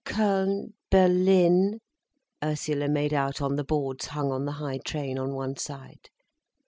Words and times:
"Köln—Berlin—" 0.03 1.79
Ursula 2.43 2.87
made 2.87 3.13
out 3.13 3.39
on 3.39 3.55
the 3.55 3.63
boards 3.63 4.07
hung 4.07 4.31
on 4.31 4.45
the 4.45 4.53
high 4.53 4.79
train 4.79 5.19
on 5.19 5.35
one 5.35 5.57
side. 5.57 6.09